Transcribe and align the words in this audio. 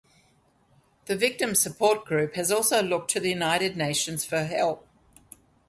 The 1.05 1.15
victims' 1.15 1.59
support 1.59 2.05
group 2.05 2.33
has 2.33 2.49
also 2.51 2.81
looked 2.81 3.11
to 3.11 3.19
the 3.19 3.29
United 3.29 3.77
Nations 3.77 4.25
for 4.25 4.39
help. 4.43 4.87